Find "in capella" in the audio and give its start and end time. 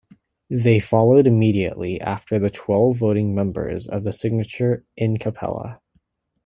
4.97-5.79